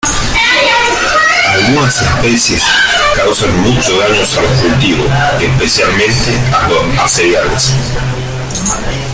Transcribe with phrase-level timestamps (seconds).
[1.53, 2.63] Algunas especies
[3.15, 5.05] causan mucho daño a los cultivos,
[5.39, 6.39] especialmente
[6.99, 7.73] a cereales.